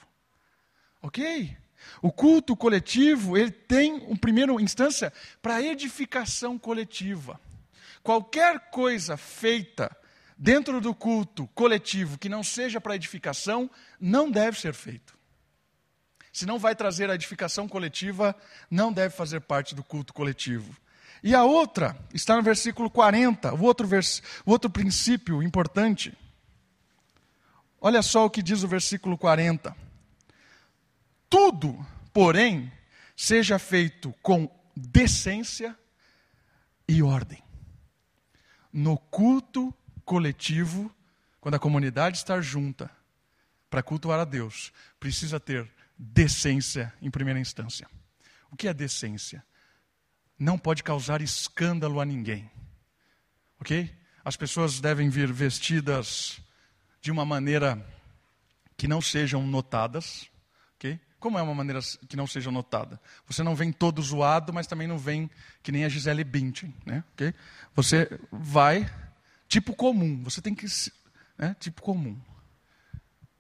[1.01, 1.55] Ok?
[2.01, 7.39] O culto coletivo, ele tem, em primeira instância, para edificação coletiva.
[8.01, 9.95] Qualquer coisa feita
[10.37, 15.14] dentro do culto coletivo que não seja para edificação, não deve ser feito
[16.35, 18.35] se não vai trazer a edificação coletiva,
[18.69, 20.75] não deve fazer parte do culto coletivo.
[21.23, 26.13] E a outra está no versículo 40, o outro, vers, o outro princípio importante.
[27.79, 29.73] Olha só o que diz o versículo 40.
[31.29, 31.73] Tudo,
[32.11, 32.69] porém,
[33.15, 35.73] seja feito com decência
[36.85, 37.41] e ordem.
[38.73, 40.93] No culto coletivo,
[41.39, 42.91] quando a comunidade está junta
[43.69, 47.87] para cultuar a Deus, precisa ter decência em primeira instância.
[48.51, 49.43] O que é decência?
[50.37, 52.49] Não pode causar escândalo a ninguém.
[53.59, 53.89] Ok?
[54.23, 56.39] As pessoas devem vir vestidas
[57.01, 57.85] de uma maneira
[58.75, 60.29] que não sejam notadas.
[60.75, 60.99] Ok?
[61.19, 62.99] Como é uma maneira que não seja notada?
[63.27, 65.29] Você não vem todo zoado, mas também não vem
[65.63, 66.73] que nem a Gisele Bündchen.
[66.85, 67.03] Né?
[67.13, 67.33] Okay?
[67.75, 68.91] Você vai
[69.47, 70.21] tipo comum.
[70.23, 70.65] Você tem que.
[71.37, 71.55] Né?
[71.59, 72.19] Tipo comum.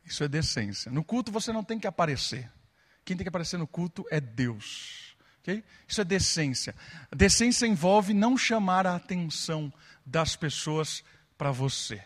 [0.05, 0.91] Isso é decência.
[0.91, 2.49] No culto você não tem que aparecer.
[3.03, 5.15] Quem tem que aparecer no culto é Deus.
[5.41, 5.63] Okay?
[5.87, 6.75] Isso é decência.
[7.15, 9.71] Decência envolve não chamar a atenção
[10.05, 11.03] das pessoas
[11.37, 12.01] para você.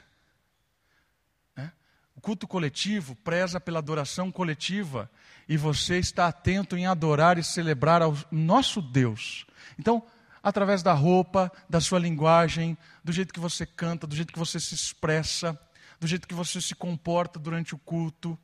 [1.56, 1.72] Né?
[2.16, 5.10] O culto coletivo preza pela adoração coletiva
[5.48, 9.46] e você está atento em adorar e celebrar ao nosso Deus.
[9.78, 10.04] Então,
[10.44, 14.60] através da roupa, da sua linguagem, do jeito que você canta, do jeito que você
[14.60, 15.60] se expressa,
[16.00, 18.38] do jeito que você se comporta durante o culto.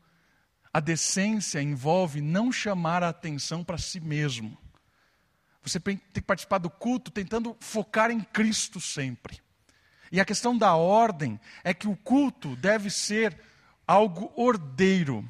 [0.74, 4.58] A decência envolve não chamar a atenção para si mesmo.
[5.64, 9.40] Você tem que participar do culto tentando focar em Cristo sempre.
[10.12, 13.40] E a questão da ordem é que o culto deve ser
[13.88, 15.28] algo ordeiro,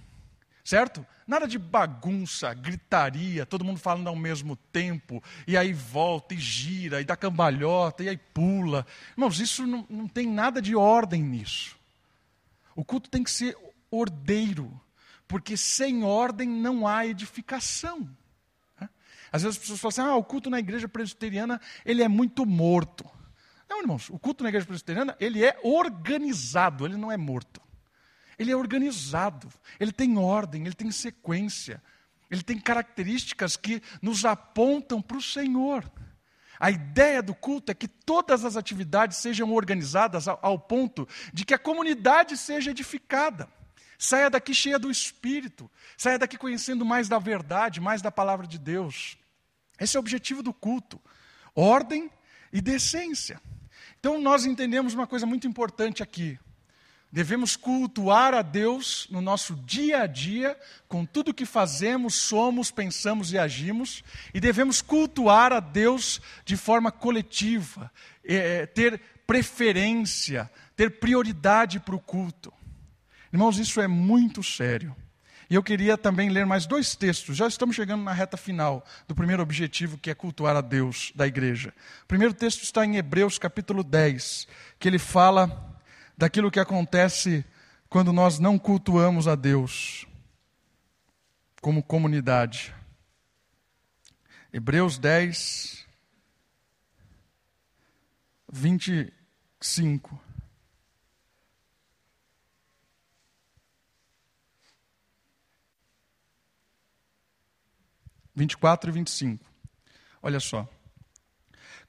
[0.64, 1.06] certo?
[1.28, 7.02] Nada de bagunça, gritaria, todo mundo falando ao mesmo tempo, e aí volta e gira,
[7.02, 8.86] e dá cambalhota, e aí pula.
[9.14, 11.75] Irmãos, isso não, não tem nada de ordem nisso.
[12.76, 13.58] O culto tem que ser
[13.90, 14.80] ordeiro,
[15.28, 18.08] porque sem ordem não há edificação.
[19.32, 22.46] Às vezes as pessoas falam assim: ah, o culto na igreja presbiteriana ele é muito
[22.46, 23.06] morto.
[23.68, 27.62] Não, irmãos, o culto na igreja presbiteriana ele é organizado, ele não é morto.
[28.38, 31.82] Ele é organizado, ele tem ordem, ele tem sequência,
[32.30, 35.90] ele tem características que nos apontam para o Senhor.
[36.60, 41.54] A ideia do culto é que todas as atividades sejam organizadas ao, ponto de que
[41.54, 43.48] a comunidade seja edificada.
[43.98, 48.58] Saia daqui cheia do Espírito, saia daqui conhecendo mais da verdade, mais da palavra de
[48.58, 49.18] Deus.
[49.80, 51.00] Esse é o objetivo do culto:
[51.56, 52.12] ordem
[52.52, 53.42] e decência.
[54.00, 56.38] Então, nós entendemos uma coisa muito importante aqui.
[57.16, 63.32] Devemos cultuar a Deus no nosso dia a dia, com tudo que fazemos, somos, pensamos
[63.32, 64.04] e agimos,
[64.34, 67.90] e devemos cultuar a Deus de forma coletiva,
[68.22, 72.52] é, ter preferência, ter prioridade para o culto.
[73.32, 74.94] Irmãos, isso é muito sério.
[75.50, 77.38] E eu queria também ler mais dois textos.
[77.38, 81.26] Já estamos chegando na reta final do primeiro objetivo, que é cultuar a Deus da
[81.26, 81.74] igreja.
[82.04, 85.75] O primeiro texto está em Hebreus capítulo 10, que ele fala
[86.18, 87.46] daquilo que acontece
[87.90, 90.06] quando nós não cultuamos a Deus
[91.62, 92.74] como comunidade.
[94.54, 95.86] Hebreus 10,
[98.52, 100.26] 25.
[108.36, 109.46] 24 e 25.
[110.22, 110.70] Olha só.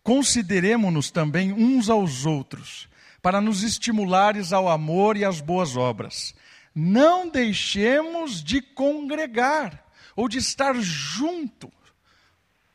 [0.02, 2.88] Consideremos-nos também uns aos outros,
[3.26, 6.32] para nos estimulares ao amor e às boas obras.
[6.72, 11.68] Não deixemos de congregar ou de estar junto.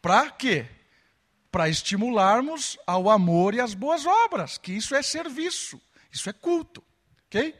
[0.01, 0.65] Para quê?
[1.49, 5.79] Para estimularmos ao amor e às boas obras, que isso é serviço,
[6.11, 6.83] isso é culto,
[7.27, 7.55] ok?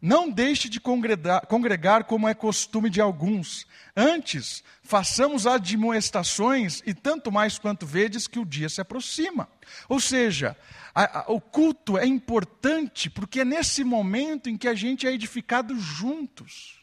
[0.00, 3.66] Não deixe de congregar, congregar, como é costume de alguns.
[3.94, 9.46] Antes, façamos admoestações, e tanto mais quanto vedes que o dia se aproxima.
[9.88, 10.56] Ou seja,
[10.94, 15.12] a, a, o culto é importante porque é nesse momento em que a gente é
[15.12, 16.80] edificado juntos.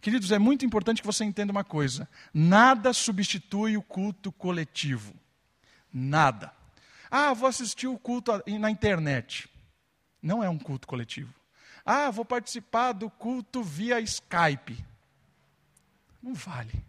[0.00, 5.14] Queridos, é muito importante que você entenda uma coisa: nada substitui o culto coletivo.
[5.92, 6.52] Nada.
[7.08, 9.48] Ah, vou assistir o culto na internet.
[10.20, 11.32] Não é um culto coletivo.
[11.84, 14.84] Ah, vou participar do culto via Skype.
[16.22, 16.84] Não vale.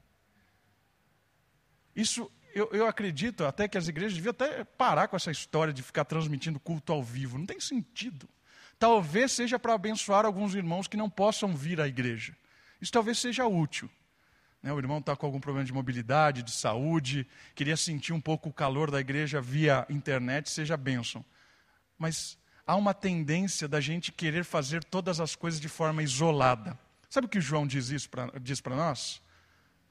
[1.93, 5.83] Isso, eu, eu acredito até que as igrejas deviam até parar com essa história de
[5.83, 7.37] ficar transmitindo culto ao vivo.
[7.37, 8.27] Não tem sentido.
[8.79, 12.35] Talvez seja para abençoar alguns irmãos que não possam vir à igreja.
[12.79, 13.89] Isso talvez seja útil.
[14.61, 18.49] Né, o irmão está com algum problema de mobilidade, de saúde, queria sentir um pouco
[18.49, 21.23] o calor da igreja via internet, seja bênção.
[21.97, 26.77] Mas há uma tendência da gente querer fazer todas as coisas de forma isolada.
[27.09, 28.09] Sabe o que João diz isso
[28.41, 29.21] diz para nós?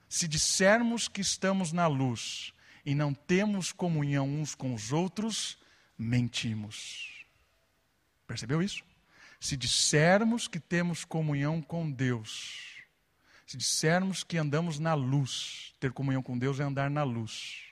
[0.09, 2.53] Se dissermos que estamos na luz
[2.85, 5.59] e não temos comunhão uns com os outros,
[5.97, 7.25] mentimos.
[8.27, 8.83] Percebeu isso?
[9.41, 12.83] Se dissermos que temos comunhão com Deus,
[13.47, 17.65] se dissermos que andamos na luz, ter comunhão com Deus é andar na luz,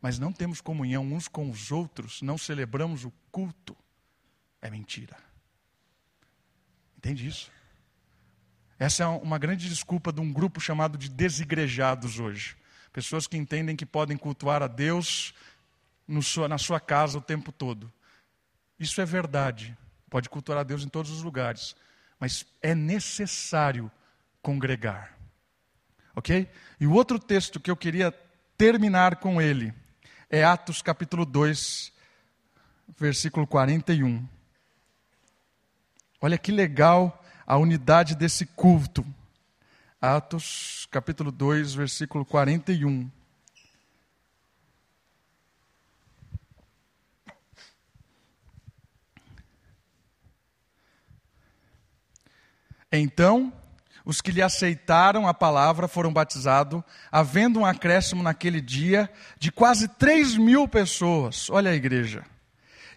[0.00, 3.76] mas não temos comunhão uns com os outros, não celebramos o culto,
[4.60, 5.16] é mentira.
[6.96, 7.50] Entende isso?
[8.78, 12.56] Essa é uma grande desculpa de um grupo chamado de desigrejados hoje.
[12.92, 15.34] Pessoas que entendem que podem cultuar a Deus
[16.48, 17.92] na sua casa o tempo todo.
[18.78, 19.76] Isso é verdade.
[20.08, 21.74] Pode cultuar a Deus em todos os lugares.
[22.18, 23.90] Mas é necessário
[24.40, 25.16] congregar.
[26.14, 26.48] Ok?
[26.80, 28.12] E o outro texto que eu queria
[28.56, 29.72] terminar com ele
[30.30, 31.92] é Atos capítulo 2,
[32.96, 34.37] versículo 41.
[36.20, 39.06] Olha que legal a unidade desse culto.
[40.00, 43.08] Atos, capítulo 2, versículo 41.
[52.90, 53.52] Então,
[54.04, 59.08] os que lhe aceitaram a palavra foram batizados, havendo um acréscimo naquele dia
[59.38, 61.48] de quase 3 mil pessoas.
[61.48, 62.24] Olha a igreja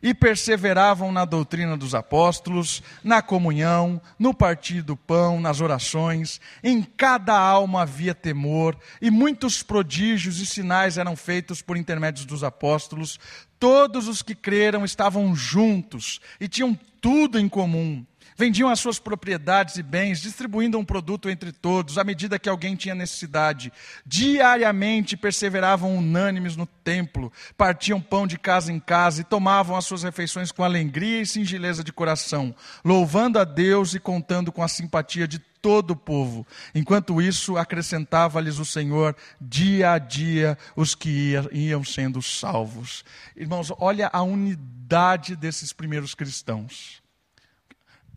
[0.01, 6.41] e perseveravam na doutrina dos apóstolos, na comunhão, no partir do pão, nas orações.
[6.63, 12.43] Em cada alma havia temor, e muitos prodígios e sinais eram feitos por intermédios dos
[12.43, 13.19] apóstolos.
[13.59, 18.05] Todos os que creram estavam juntos e tinham tudo em comum
[18.41, 22.75] Vendiam as suas propriedades e bens, distribuindo um produto entre todos, à medida que alguém
[22.75, 23.71] tinha necessidade.
[24.03, 30.01] Diariamente perseveravam unânimes no templo, partiam pão de casa em casa e tomavam as suas
[30.01, 35.27] refeições com alegria e singeleza de coração, louvando a Deus e contando com a simpatia
[35.27, 36.43] de todo o povo.
[36.73, 43.05] Enquanto isso, acrescentava-lhes o Senhor dia a dia os que iam sendo salvos.
[43.37, 47.00] Irmãos, olha a unidade desses primeiros cristãos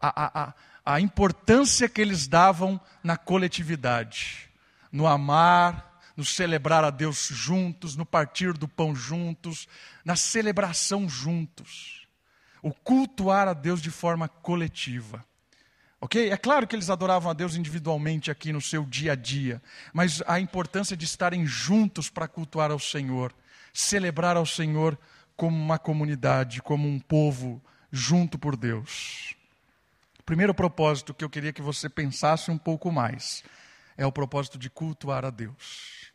[0.01, 4.51] a, a, a importância que eles davam na coletividade,
[4.93, 9.67] no amar, no celebrar a Deus juntos, no partir do pão juntos,
[10.05, 12.07] na celebração juntos.
[12.63, 15.25] O cultuar a Deus de forma coletiva.
[16.01, 16.31] Ok?
[16.31, 20.23] É claro que eles adoravam a Deus individualmente aqui no seu dia a dia, mas
[20.27, 23.35] a importância de estarem juntos para cultuar ao Senhor,
[23.73, 24.99] celebrar ao Senhor
[25.37, 29.35] como uma comunidade, como um povo junto por Deus.
[30.25, 33.45] Primeiro propósito que eu queria que você pensasse um pouco mais
[33.97, 36.13] é o propósito de cultuar a Deus.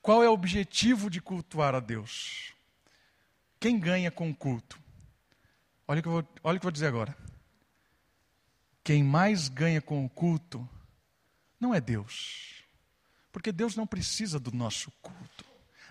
[0.00, 2.54] Qual é o objetivo de cultuar a Deus?
[3.60, 4.80] Quem ganha com o culto?
[5.86, 7.16] Olha o que eu vou, olha o que eu vou dizer agora.
[8.82, 10.68] quem mais ganha com o culto
[11.60, 12.64] não é Deus.
[13.30, 15.44] Porque Deus não precisa do nosso culto.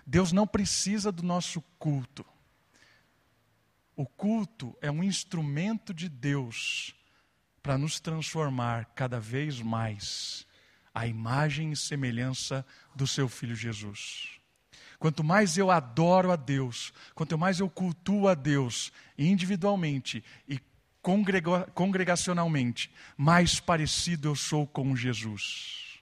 [0.04, 2.26] Deus não precisa do nosso culto.
[3.96, 6.94] O culto é um instrumento de Deus
[7.62, 10.46] para nos transformar cada vez mais
[10.94, 14.40] à imagem e semelhança do seu filho Jesus.
[14.98, 20.60] Quanto mais eu adoro a Deus, quanto mais eu cultuo a Deus individualmente e
[21.74, 26.00] congregacionalmente, mais parecido eu sou com Jesus.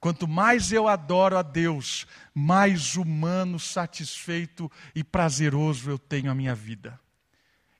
[0.00, 6.54] Quanto mais eu adoro a Deus, mais humano, satisfeito e prazeroso eu tenho a minha
[6.54, 7.00] vida.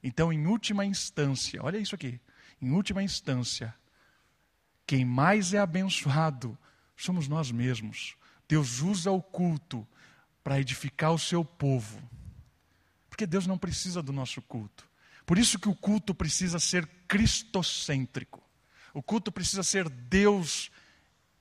[0.02, 2.20] Então, em última instância, olha isso aqui.
[2.60, 3.74] Em última instância,
[4.86, 6.56] quem mais é abençoado
[6.96, 8.16] somos nós mesmos.
[8.48, 9.86] Deus usa o culto
[10.42, 12.02] para edificar o seu povo.
[13.08, 14.86] Porque Deus não precisa do nosso culto.
[15.24, 18.42] Por isso que o culto precisa ser cristocêntrico.
[18.92, 20.70] O culto precisa ser Deus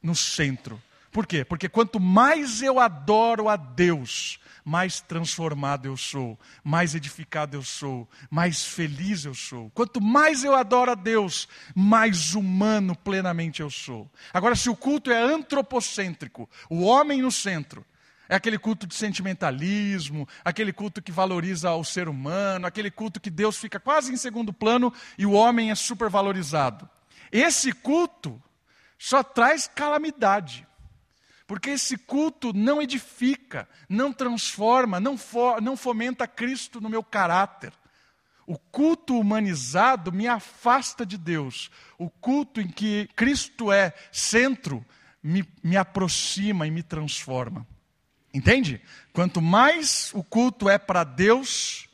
[0.01, 0.81] no centro.
[1.13, 1.45] Por quê?
[1.45, 8.09] Porque quanto mais eu adoro a Deus, mais transformado eu sou, mais edificado eu sou,
[8.31, 9.69] mais feliz eu sou.
[9.75, 14.09] Quanto mais eu adoro a Deus, mais humano plenamente eu sou.
[14.33, 17.85] Agora, se o culto é antropocêntrico, o homem no centro,
[18.27, 23.29] é aquele culto de sentimentalismo, aquele culto que valoriza o ser humano, aquele culto que
[23.29, 26.89] Deus fica quase em segundo plano e o homem é supervalorizado.
[27.31, 28.41] Esse culto
[28.97, 30.65] só traz calamidade.
[31.45, 37.73] Porque esse culto não edifica, não transforma, não, for, não fomenta Cristo no meu caráter.
[38.45, 41.69] O culto humanizado me afasta de Deus.
[41.97, 44.85] O culto em que Cristo é centro
[45.21, 47.65] me, me aproxima e me transforma.
[48.33, 48.81] Entende?
[49.13, 51.87] Quanto mais o culto é para Deus,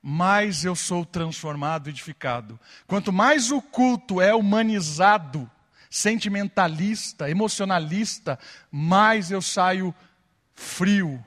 [0.00, 2.58] mais eu sou transformado, edificado.
[2.86, 5.50] Quanto mais o culto é humanizado,
[5.90, 8.38] sentimentalista, emocionalista,
[8.70, 9.94] mais eu saio
[10.54, 11.24] frio,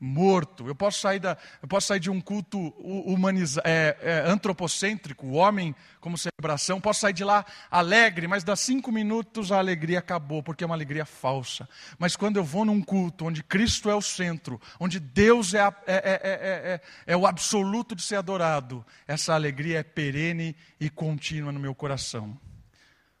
[0.00, 0.66] morto.
[0.68, 5.32] Eu posso sair, da, eu posso sair de um culto humaniza, é, é, antropocêntrico, o
[5.32, 10.42] homem como celebração, posso sair de lá alegre, mas dá cinco minutos a alegria acabou,
[10.42, 11.68] porque é uma alegria falsa.
[11.98, 15.74] Mas quando eu vou num culto onde Cristo é o centro, onde Deus é, a,
[15.86, 21.50] é, é, é, é o absoluto de ser adorado, essa alegria é perene e contínua
[21.50, 22.38] no meu coração.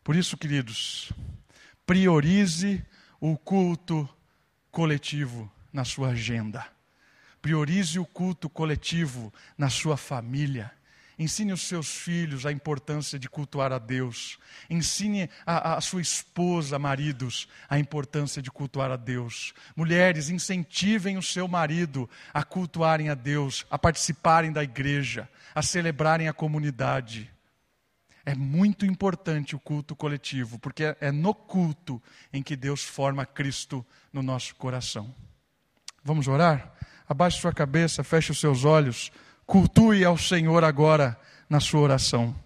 [0.08, 1.12] Por isso, queridos,
[1.84, 2.82] priorize
[3.20, 4.08] o culto
[4.70, 6.66] coletivo na sua agenda.
[7.42, 10.72] Priorize o culto coletivo na sua família.
[11.18, 14.38] Ensine os seus filhos a importância de cultuar a Deus.
[14.70, 19.52] Ensine a, a, sua esposa, maridos, a importância de cultuar a Deus.
[19.76, 26.28] Mulheres, incentivem o seu marido a cultuarem a Deus, a participarem da igreja, a celebrarem
[26.28, 27.30] a comunidade.
[28.28, 31.98] É muito importante o culto coletivo, porque é no culto
[32.30, 35.14] em que Deus forma Cristo no nosso coração.
[36.04, 36.74] Vamos orar?
[37.08, 39.10] Abaixe sua cabeça, feche os seus olhos,
[39.46, 41.18] cultue ao Senhor agora
[41.48, 42.36] na sua oração.